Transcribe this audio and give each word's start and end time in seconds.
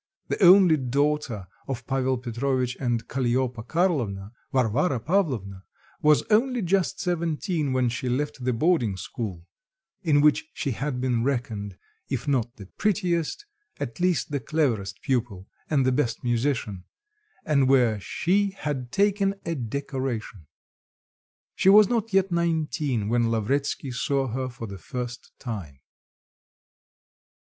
The 0.29 0.41
only 0.43 0.77
daughter 0.77 1.45
of 1.67 1.85
Pavel 1.85 2.17
Petrovitch 2.17 2.75
and 2.79 3.07
Kalliopa 3.07 3.61
Karlovna, 3.61 4.31
Varvara 4.51 4.99
Pavlovna, 4.99 5.63
was 6.01 6.23
only 6.31 6.63
just 6.63 6.99
seventeen 6.99 7.71
when 7.71 7.87
she 7.87 8.09
left 8.09 8.43
the 8.43 8.51
boarding 8.51 8.97
school, 8.97 9.45
in 10.01 10.19
which 10.21 10.49
she 10.55 10.71
had 10.71 10.99
been 10.99 11.23
reckoned, 11.23 11.77
if 12.09 12.27
not 12.27 12.55
the 12.55 12.65
prettiest, 12.79 13.45
at 13.79 13.99
least 13.99 14.31
the 14.31 14.39
cleverest 14.39 15.03
pupil 15.03 15.47
and 15.69 15.85
the 15.85 15.91
best 15.91 16.23
musician, 16.23 16.83
and 17.45 17.69
where 17.69 17.99
she 17.99 18.49
had 18.57 18.91
taken 18.91 19.35
a 19.45 19.53
decoration. 19.53 20.47
She 21.53 21.69
was 21.69 21.87
not 21.87 22.11
yet 22.11 22.31
nineteen, 22.31 23.07
when 23.07 23.29
Lavretsky 23.29 23.91
saw 23.91 24.29
her 24.29 24.49
for 24.49 24.65
the 24.65 24.79
first 24.79 25.31
time. 25.37 25.77